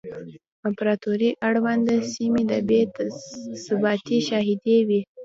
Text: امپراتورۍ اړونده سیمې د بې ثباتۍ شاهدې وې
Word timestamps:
امپراتورۍ 0.67 1.29
اړونده 1.47 1.95
سیمې 2.13 2.41
د 2.51 2.53
بې 2.67 2.79
ثباتۍ 3.63 4.17
شاهدې 4.27 4.77
وې 4.87 4.99